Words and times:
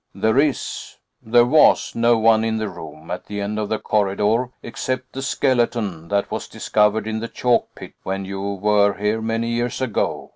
There 0.15 0.39
is 0.39 0.95
there 1.21 1.45
was 1.45 1.93
no 1.93 2.17
one 2.17 2.43
in 2.43 2.57
the 2.57 2.69
room 2.69 3.11
at 3.11 3.27
the 3.27 3.39
end 3.39 3.59
of 3.59 3.69
the 3.69 3.77
corridor, 3.77 4.49
except 4.63 5.13
the 5.13 5.21
skeleton 5.21 6.07
that 6.07 6.31
was 6.31 6.47
discovered 6.47 7.05
in 7.05 7.19
the 7.19 7.27
chalk 7.27 7.75
pit 7.75 7.93
when 8.01 8.25
you 8.25 8.41
were 8.41 8.95
here 8.95 9.21
many 9.21 9.49
years 9.49 9.79
ago. 9.79 10.29